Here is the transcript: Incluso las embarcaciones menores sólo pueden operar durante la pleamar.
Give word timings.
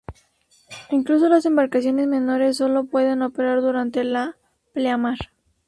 Incluso 0.89 1.29
las 1.29 1.45
embarcaciones 1.45 2.07
menores 2.07 2.57
sólo 2.57 2.85
pueden 2.85 3.21
operar 3.21 3.61
durante 3.61 4.03
la 4.03 4.35
pleamar. 4.73 5.19